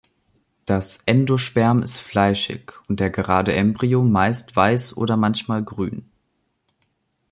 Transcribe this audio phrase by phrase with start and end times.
[0.65, 6.09] Das Endosperm ist fleischig und der gerade Embryo meist weiß oder manchmal grün.